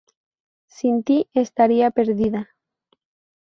Sin 0.65 1.03
ti 1.03 1.29
estaría 1.35 1.91
perdida"". 1.91 2.49